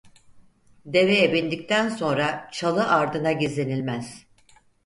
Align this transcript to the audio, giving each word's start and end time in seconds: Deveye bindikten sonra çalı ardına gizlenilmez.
Deveye 0.85 1.33
bindikten 1.33 1.89
sonra 1.89 2.49
çalı 2.51 2.87
ardına 2.87 3.31
gizlenilmez. 3.31 4.25